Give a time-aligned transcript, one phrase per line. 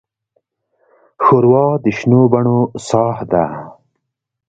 [1.23, 3.45] ښوروا د شنو بڼو ساه ده.